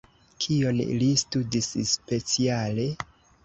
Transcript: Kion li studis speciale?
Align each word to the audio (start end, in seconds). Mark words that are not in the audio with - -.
Kion 0.45 0.79
li 1.03 1.11
studis 1.25 1.69
speciale? 1.93 2.91